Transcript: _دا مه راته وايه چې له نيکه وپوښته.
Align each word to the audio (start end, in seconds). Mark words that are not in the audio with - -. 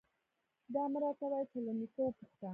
_دا 0.73 0.83
مه 0.91 0.97
راته 1.03 1.25
وايه 1.31 1.45
چې 1.51 1.57
له 1.65 1.71
نيکه 1.79 2.01
وپوښته. 2.03 2.47